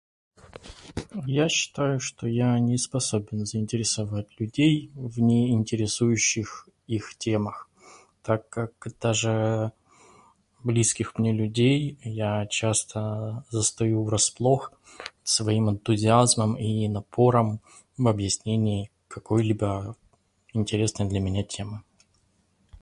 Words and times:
Я 1.27 1.47
считаю, 1.47 1.99
что 1.99 2.25
я 2.27 2.57
не 2.57 2.79
способен 2.79 3.45
заинтересовать 3.45 4.25
людей 4.39 4.89
в 4.95 5.19
не 5.19 5.51
интересующих 5.51 6.67
их 6.87 7.15
темах, 7.19 7.69
так 8.23 8.49
как 8.49 8.71
даже 8.99 9.73
близких 10.63 11.19
мне 11.19 11.31
людей 11.31 11.99
я 12.03 12.47
часто 12.47 13.45
застаю 13.51 14.03
врасплох 14.03 14.73
своим 15.23 15.69
энтузиазмом 15.69 16.55
и 16.57 16.87
напором 16.87 17.61
в 17.95 18.07
объяснении 18.07 18.89
какой-либо 19.07 19.95
интересной 20.55 21.07
для 21.07 21.19
меня 21.19 21.43
темы. 21.43 21.83